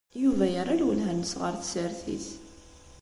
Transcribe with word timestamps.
Yuba 0.21 0.45
yerra 0.53 0.73
lwelha-nnes 0.79 1.33
ɣer 1.41 1.53
tsertit. 1.57 2.27